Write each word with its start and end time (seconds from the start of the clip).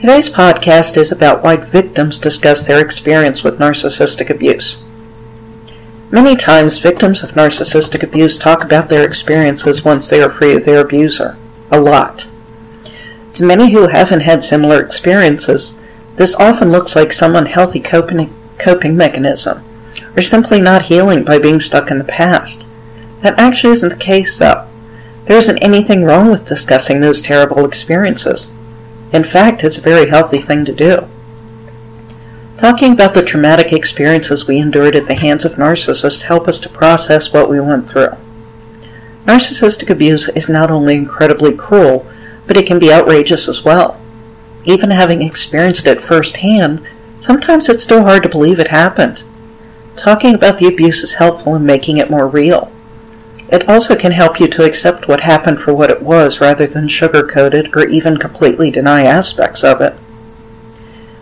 Today's 0.00 0.28
podcast 0.28 0.96
is 0.96 1.10
about 1.10 1.42
why 1.42 1.56
victims 1.56 2.20
discuss 2.20 2.64
their 2.64 2.80
experience 2.80 3.42
with 3.42 3.58
narcissistic 3.58 4.30
abuse. 4.30 4.78
Many 6.12 6.36
times, 6.36 6.78
victims 6.78 7.24
of 7.24 7.32
narcissistic 7.32 8.04
abuse 8.04 8.38
talk 8.38 8.62
about 8.62 8.90
their 8.90 9.04
experiences 9.04 9.82
once 9.82 10.08
they 10.08 10.22
are 10.22 10.30
free 10.30 10.54
of 10.54 10.64
their 10.64 10.82
abuser. 10.82 11.36
A 11.72 11.80
lot. 11.80 12.28
To 13.32 13.42
many 13.42 13.72
who 13.72 13.88
haven't 13.88 14.20
had 14.20 14.44
similar 14.44 14.80
experiences, 14.80 15.74
this 16.14 16.36
often 16.36 16.70
looks 16.70 16.94
like 16.94 17.12
some 17.12 17.34
unhealthy 17.34 17.80
coping, 17.80 18.32
coping 18.56 18.96
mechanism, 18.96 19.64
or 20.16 20.22
simply 20.22 20.60
not 20.60 20.82
healing 20.82 21.24
by 21.24 21.40
being 21.40 21.58
stuck 21.58 21.90
in 21.90 21.98
the 21.98 22.04
past. 22.04 22.64
That 23.22 23.36
actually 23.36 23.72
isn't 23.72 23.88
the 23.88 23.96
case, 23.96 24.38
though. 24.38 24.68
There 25.24 25.38
isn't 25.38 25.58
anything 25.58 26.04
wrong 26.04 26.30
with 26.30 26.46
discussing 26.46 27.00
those 27.00 27.20
terrible 27.20 27.64
experiences. 27.64 28.52
In 29.12 29.24
fact, 29.24 29.64
it's 29.64 29.78
a 29.78 29.82
very 29.82 30.08
healthy 30.08 30.40
thing 30.40 30.64
to 30.64 30.72
do. 30.72 31.08
Talking 32.58 32.92
about 32.92 33.14
the 33.14 33.22
traumatic 33.22 33.72
experiences 33.72 34.46
we 34.46 34.58
endured 34.58 34.96
at 34.96 35.06
the 35.06 35.14
hands 35.14 35.44
of 35.44 35.52
narcissists 35.52 36.22
help 36.22 36.48
us 36.48 36.60
to 36.60 36.68
process 36.68 37.32
what 37.32 37.48
we 37.48 37.60
went 37.60 37.88
through. 37.88 38.16
Narcissistic 39.24 39.90
abuse 39.90 40.28
is 40.30 40.48
not 40.48 40.70
only 40.70 40.96
incredibly 40.96 41.52
cruel, 41.52 42.06
but 42.46 42.56
it 42.56 42.66
can 42.66 42.78
be 42.78 42.92
outrageous 42.92 43.48
as 43.48 43.62
well. 43.62 44.00
Even 44.64 44.90
having 44.90 45.22
experienced 45.22 45.86
it 45.86 46.00
firsthand, 46.00 46.82
sometimes 47.20 47.68
it's 47.68 47.84
still 47.84 48.02
hard 48.02 48.22
to 48.24 48.28
believe 48.28 48.58
it 48.58 48.68
happened. 48.68 49.22
Talking 49.96 50.34
about 50.34 50.58
the 50.58 50.66
abuse 50.66 51.02
is 51.02 51.14
helpful 51.14 51.54
in 51.54 51.64
making 51.64 51.98
it 51.98 52.10
more 52.10 52.26
real. 52.26 52.72
It 53.50 53.68
also 53.68 53.96
can 53.96 54.12
help 54.12 54.38
you 54.40 54.48
to 54.48 54.64
accept 54.64 55.08
what 55.08 55.20
happened 55.20 55.60
for 55.60 55.72
what 55.72 55.90
it 55.90 56.02
was 56.02 56.40
rather 56.40 56.66
than 56.66 56.88
sugarcoat 56.88 57.54
it 57.54 57.74
or 57.74 57.86
even 57.88 58.18
completely 58.18 58.70
deny 58.70 59.04
aspects 59.04 59.64
of 59.64 59.80
it. 59.80 59.94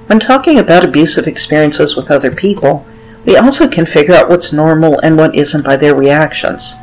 When 0.07 0.19
talking 0.19 0.59
about 0.59 0.85
abusive 0.85 1.27
experiences 1.27 1.97
with 1.97 2.11
other 2.11 2.33
people, 2.33 2.87
we 3.25 3.37
also 3.37 3.69
can 3.69 3.87
figure 3.87 4.15
out 4.15 4.29
what's 4.29 4.53
normal 4.53 4.99
and 5.01 5.17
what 5.17 5.35
isn't 5.35 5.65
by 5.65 5.77
their 5.77 5.95
reactions. 5.95 6.75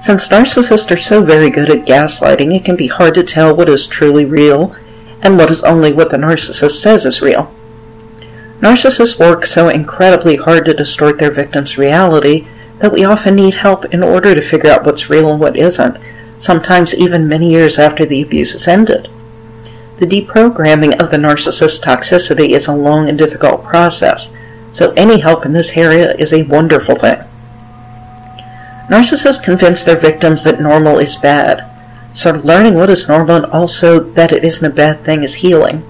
Since 0.00 0.28
narcissists 0.28 0.90
are 0.90 0.96
so 0.96 1.22
very 1.22 1.50
good 1.50 1.70
at 1.70 1.86
gaslighting, 1.86 2.54
it 2.54 2.64
can 2.64 2.76
be 2.76 2.86
hard 2.86 3.14
to 3.14 3.22
tell 3.22 3.54
what 3.54 3.68
is 3.68 3.86
truly 3.86 4.24
real 4.24 4.74
and 5.22 5.36
what 5.36 5.50
is 5.50 5.62
only 5.62 5.92
what 5.92 6.10
the 6.10 6.16
narcissist 6.16 6.80
says 6.80 7.04
is 7.04 7.20
real. 7.20 7.52
Narcissists 8.60 9.18
work 9.18 9.44
so 9.44 9.68
incredibly 9.68 10.36
hard 10.36 10.64
to 10.66 10.74
distort 10.74 11.18
their 11.18 11.30
victim's 11.30 11.78
reality 11.78 12.46
that 12.80 12.92
we 12.92 13.04
often 13.04 13.36
need 13.36 13.54
help 13.54 13.84
in 13.86 14.02
order 14.02 14.34
to 14.34 14.42
figure 14.42 14.70
out 14.70 14.84
what's 14.84 15.10
real 15.10 15.30
and 15.30 15.40
what 15.40 15.56
isn't, 15.56 15.98
sometimes 16.38 16.94
even 16.94 17.28
many 17.28 17.50
years 17.50 17.78
after 17.78 18.04
the 18.04 18.22
abuse 18.22 18.52
has 18.52 18.66
ended. 18.66 19.08
The 19.98 20.06
deprogramming 20.06 21.00
of 21.00 21.10
the 21.10 21.18
narcissist's 21.18 21.78
toxicity 21.78 22.50
is 22.50 22.66
a 22.66 22.74
long 22.74 23.08
and 23.08 23.18
difficult 23.18 23.64
process, 23.64 24.32
so 24.72 24.92
any 24.92 25.20
help 25.20 25.44
in 25.44 25.52
this 25.52 25.76
area 25.76 26.14
is 26.16 26.32
a 26.32 26.42
wonderful 26.44 26.96
thing. 26.96 27.20
Narcissists 28.88 29.42
convince 29.42 29.84
their 29.84 29.98
victims 29.98 30.42
that 30.44 30.60
normal 30.60 30.98
is 30.98 31.16
bad, 31.16 31.70
so 32.14 32.32
learning 32.32 32.74
what 32.74 32.90
is 32.90 33.08
normal 33.08 33.36
and 33.36 33.46
also 33.46 34.00
that 34.00 34.32
it 34.32 34.42
isn't 34.42 34.72
a 34.72 34.74
bad 34.74 35.04
thing 35.04 35.22
is 35.22 35.34
healing. 35.34 35.82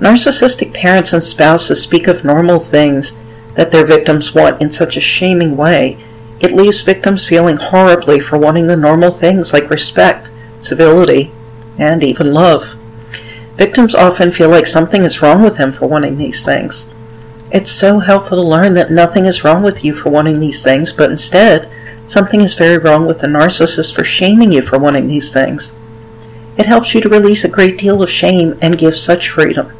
Narcissistic 0.00 0.72
parents 0.72 1.12
and 1.12 1.22
spouses 1.22 1.82
speak 1.82 2.08
of 2.08 2.24
normal 2.24 2.58
things 2.58 3.12
that 3.56 3.72
their 3.72 3.84
victims 3.84 4.34
want 4.34 4.60
in 4.60 4.70
such 4.70 4.96
a 4.96 5.00
shaming 5.00 5.56
way, 5.56 5.98
it 6.38 6.52
leaves 6.52 6.82
victims 6.82 7.26
feeling 7.26 7.56
horribly 7.56 8.20
for 8.20 8.38
wanting 8.38 8.66
the 8.66 8.76
normal 8.76 9.10
things 9.10 9.52
like 9.52 9.70
respect, 9.70 10.28
civility, 10.60 11.32
and 11.78 12.04
even 12.04 12.32
love. 12.32 12.74
Victims 13.56 13.94
often 13.94 14.32
feel 14.32 14.50
like 14.50 14.66
something 14.66 15.02
is 15.02 15.22
wrong 15.22 15.42
with 15.42 15.56
them 15.56 15.72
for 15.72 15.86
wanting 15.86 16.18
these 16.18 16.44
things. 16.44 16.86
It's 17.50 17.70
so 17.70 18.00
helpful 18.00 18.36
to 18.36 18.46
learn 18.46 18.74
that 18.74 18.90
nothing 18.90 19.24
is 19.24 19.44
wrong 19.44 19.62
with 19.62 19.82
you 19.82 19.94
for 19.94 20.10
wanting 20.10 20.40
these 20.40 20.62
things, 20.62 20.92
but 20.92 21.10
instead, 21.10 21.70
something 22.06 22.42
is 22.42 22.54
very 22.54 22.76
wrong 22.76 23.06
with 23.06 23.20
the 23.20 23.26
narcissist 23.26 23.94
for 23.94 24.04
shaming 24.04 24.52
you 24.52 24.62
for 24.62 24.78
wanting 24.78 25.08
these 25.08 25.32
things. 25.32 25.72
It 26.58 26.66
helps 26.66 26.94
you 26.94 27.00
to 27.00 27.08
release 27.08 27.44
a 27.44 27.48
great 27.48 27.78
deal 27.78 28.02
of 28.02 28.10
shame 28.10 28.58
and 28.60 28.78
give 28.78 28.96
such 28.96 29.30
freedom. 29.30 29.72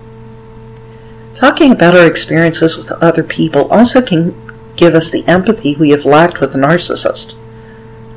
Talking 1.36 1.70
about 1.70 1.94
our 1.94 2.06
experiences 2.06 2.78
with 2.78 2.91
other 2.92 3.22
people 3.22 3.70
also 3.70 4.00
can 4.00 4.34
give 4.74 4.94
us 4.94 5.10
the 5.10 5.22
empathy 5.26 5.76
we 5.76 5.91
have 5.91 6.06
lacked 6.06 6.41
with 6.41 6.54
a 6.54 6.58
narcissist. 6.58 7.34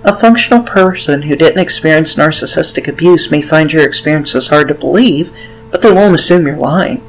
A 0.05 0.17
functional 0.17 0.63
person 0.63 1.23
who 1.23 1.35
didn't 1.35 1.59
experience 1.59 2.15
narcissistic 2.15 2.87
abuse 2.87 3.29
may 3.29 3.41
find 3.41 3.73
your 3.73 3.85
experiences 3.85 4.47
hard 4.47 4.69
to 4.69 4.73
believe, 4.73 5.33
but 5.69 5.81
they 5.81 5.91
won't 5.91 6.15
assume 6.15 6.47
you're 6.47 6.55
lying. 6.55 7.03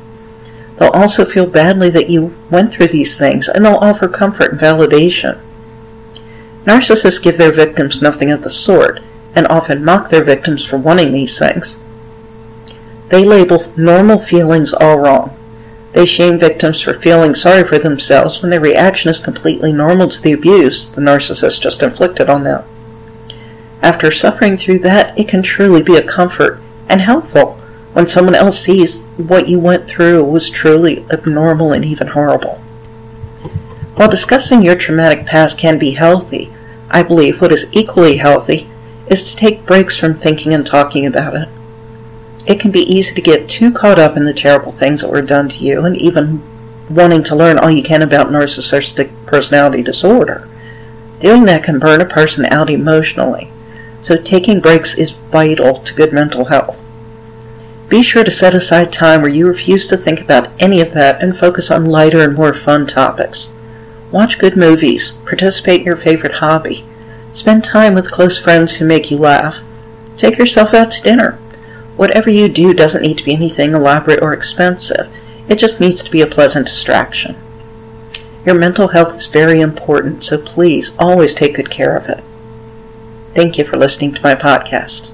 They'll 0.78 0.90
also 0.90 1.24
feel 1.24 1.46
badly 1.46 1.90
that 1.90 2.10
you 2.10 2.36
went 2.50 2.72
through 2.72 2.88
these 2.88 3.16
things, 3.16 3.48
and 3.48 3.64
they'll 3.64 3.76
offer 3.76 4.08
comfort 4.08 4.50
and 4.50 4.60
validation. 4.60 5.40
Narcissists 6.64 7.22
give 7.22 7.38
their 7.38 7.52
victims 7.52 8.02
nothing 8.02 8.32
of 8.32 8.42
the 8.42 8.50
sort, 8.50 8.98
and 9.36 9.46
often 9.46 9.84
mock 9.84 10.10
their 10.10 10.24
victims 10.24 10.64
for 10.64 10.76
wanting 10.76 11.12
these 11.12 11.38
things. 11.38 11.78
They 13.10 13.24
label 13.24 13.72
normal 13.76 14.18
feelings 14.18 14.74
all 14.74 14.98
wrong. 14.98 15.36
They 15.92 16.06
shame 16.06 16.38
victims 16.38 16.80
for 16.80 16.94
feeling 16.94 17.34
sorry 17.34 17.66
for 17.66 17.78
themselves 17.78 18.40
when 18.40 18.50
their 18.50 18.60
reaction 18.60 19.10
is 19.10 19.18
completely 19.20 19.72
normal 19.72 20.08
to 20.08 20.22
the 20.22 20.32
abuse 20.32 20.88
the 20.88 21.00
narcissist 21.00 21.60
just 21.60 21.82
inflicted 21.82 22.28
on 22.28 22.44
them. 22.44 22.64
After 23.82 24.10
suffering 24.10 24.56
through 24.56 24.80
that, 24.80 25.18
it 25.18 25.28
can 25.28 25.42
truly 25.42 25.82
be 25.82 25.96
a 25.96 26.02
comfort 26.02 26.60
and 26.88 27.00
helpful 27.00 27.54
when 27.92 28.06
someone 28.06 28.34
else 28.34 28.60
sees 28.60 29.02
what 29.16 29.48
you 29.48 29.58
went 29.58 29.88
through 29.88 30.24
was 30.24 30.48
truly 30.48 31.04
abnormal 31.10 31.72
and 31.72 31.84
even 31.84 32.08
horrible. 32.08 32.56
While 33.96 34.08
discussing 34.08 34.62
your 34.62 34.76
traumatic 34.76 35.26
past 35.26 35.58
can 35.58 35.78
be 35.78 35.92
healthy, 35.92 36.52
I 36.90 37.02
believe 37.02 37.40
what 37.40 37.52
is 37.52 37.68
equally 37.72 38.18
healthy 38.18 38.68
is 39.08 39.28
to 39.28 39.36
take 39.36 39.66
breaks 39.66 39.98
from 39.98 40.14
thinking 40.14 40.54
and 40.54 40.64
talking 40.64 41.04
about 41.04 41.34
it. 41.34 41.48
It 42.46 42.58
can 42.58 42.70
be 42.70 42.80
easy 42.80 43.14
to 43.14 43.20
get 43.20 43.48
too 43.48 43.72
caught 43.72 43.98
up 43.98 44.16
in 44.16 44.24
the 44.24 44.32
terrible 44.32 44.72
things 44.72 45.02
that 45.02 45.10
were 45.10 45.22
done 45.22 45.48
to 45.50 45.56
you 45.56 45.84
and 45.84 45.96
even 45.96 46.42
wanting 46.88 47.22
to 47.24 47.36
learn 47.36 47.58
all 47.58 47.70
you 47.70 47.82
can 47.82 48.02
about 48.02 48.28
narcissistic 48.28 49.10
personality 49.26 49.82
disorder. 49.82 50.48
Doing 51.20 51.44
that 51.44 51.62
can 51.62 51.78
burn 51.78 52.00
a 52.00 52.06
person 52.06 52.46
out 52.46 52.70
emotionally, 52.70 53.50
so 54.00 54.16
taking 54.16 54.60
breaks 54.60 54.96
is 54.96 55.10
vital 55.10 55.80
to 55.80 55.94
good 55.94 56.12
mental 56.12 56.46
health. 56.46 56.78
Be 57.88 58.02
sure 58.02 58.24
to 58.24 58.30
set 58.30 58.54
aside 58.54 58.92
time 58.92 59.20
where 59.20 59.30
you 59.30 59.46
refuse 59.46 59.86
to 59.88 59.96
think 59.96 60.20
about 60.20 60.48
any 60.58 60.80
of 60.80 60.92
that 60.94 61.22
and 61.22 61.36
focus 61.36 61.70
on 61.70 61.86
lighter 61.86 62.22
and 62.22 62.34
more 62.34 62.54
fun 62.54 62.86
topics. 62.86 63.50
Watch 64.10 64.38
good 64.38 64.56
movies, 64.56 65.12
participate 65.26 65.80
in 65.80 65.86
your 65.86 65.96
favorite 65.96 66.36
hobby, 66.36 66.84
spend 67.32 67.64
time 67.64 67.94
with 67.94 68.10
close 68.10 68.38
friends 68.38 68.76
who 68.76 68.84
make 68.86 69.10
you 69.10 69.18
laugh, 69.18 69.56
take 70.16 70.38
yourself 70.38 70.72
out 70.72 70.92
to 70.92 71.02
dinner, 71.02 71.38
Whatever 71.96 72.30
you 72.30 72.48
do 72.48 72.72
doesn't 72.72 73.02
need 73.02 73.18
to 73.18 73.24
be 73.24 73.34
anything 73.34 73.72
elaborate 73.72 74.22
or 74.22 74.32
expensive. 74.32 75.12
It 75.48 75.56
just 75.56 75.80
needs 75.80 76.02
to 76.02 76.10
be 76.10 76.20
a 76.20 76.26
pleasant 76.26 76.66
distraction. 76.66 77.36
Your 78.46 78.54
mental 78.54 78.88
health 78.88 79.14
is 79.14 79.26
very 79.26 79.60
important, 79.60 80.24
so 80.24 80.38
please 80.38 80.92
always 80.98 81.34
take 81.34 81.56
good 81.56 81.70
care 81.70 81.96
of 81.96 82.08
it. 82.08 82.24
Thank 83.34 83.58
you 83.58 83.64
for 83.64 83.76
listening 83.76 84.14
to 84.14 84.22
my 84.22 84.34
podcast. 84.34 85.09